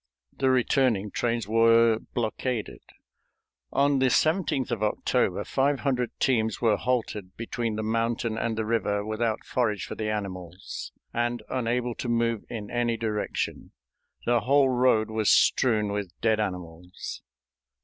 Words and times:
The 0.35 0.49
returning 0.49 1.11
trains 1.11 1.47
were 1.47 1.99
blockaded. 2.15 2.81
On 3.71 3.99
the 3.99 4.07
17th 4.07 4.71
of 4.71 4.81
October 4.81 5.43
five 5.43 5.81
hundred 5.81 6.09
teams 6.19 6.59
were 6.59 6.75
halted 6.75 7.37
between 7.37 7.75
the 7.75 7.83
mountain 7.83 8.35
and 8.35 8.57
the 8.57 8.65
river 8.65 9.05
without 9.05 9.45
forage 9.45 9.85
for 9.85 9.93
the 9.93 10.09
animals, 10.09 10.91
and 11.13 11.43
unable 11.49 11.93
to 11.93 12.09
move 12.09 12.45
in 12.49 12.71
any 12.71 12.97
direction; 12.97 13.73
the 14.25 14.39
whole 14.39 14.69
road 14.69 15.11
was 15.11 15.29
strewn 15.29 15.91
with 15.91 16.19
dead 16.19 16.39
animals. 16.39 17.21